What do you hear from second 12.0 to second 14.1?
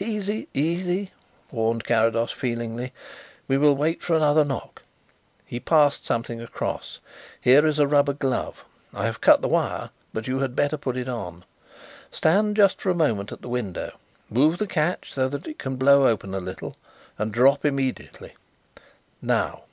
Stand just for a moment at the window,